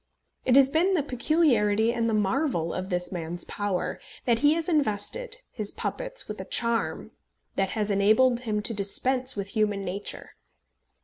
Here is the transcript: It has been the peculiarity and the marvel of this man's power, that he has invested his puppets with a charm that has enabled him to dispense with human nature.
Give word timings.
It 0.45 0.55
has 0.55 0.71
been 0.71 0.95
the 0.95 1.03
peculiarity 1.03 1.93
and 1.93 2.09
the 2.09 2.15
marvel 2.15 2.73
of 2.73 2.89
this 2.89 3.11
man's 3.11 3.45
power, 3.45 4.01
that 4.25 4.39
he 4.39 4.55
has 4.55 4.67
invested 4.67 5.37
his 5.51 5.69
puppets 5.69 6.27
with 6.27 6.41
a 6.41 6.45
charm 6.45 7.11
that 7.55 7.69
has 7.77 7.91
enabled 7.91 8.39
him 8.39 8.63
to 8.63 8.73
dispense 8.73 9.35
with 9.35 9.49
human 9.49 9.85
nature. 9.85 10.31